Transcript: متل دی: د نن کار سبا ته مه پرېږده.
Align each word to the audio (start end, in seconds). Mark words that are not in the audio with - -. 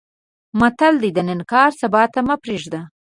متل 0.59 0.93
دی: 1.01 1.09
د 1.13 1.19
نن 1.27 1.39
کار 1.51 1.69
سبا 1.81 2.03
ته 2.13 2.19
مه 2.27 2.35
پرېږده. 2.43 2.81